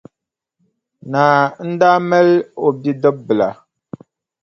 Naa 1.11 1.41
n-daa 1.69 1.97
mali 2.09 2.35
o 2.65 2.67
bidibbila. 2.81 3.47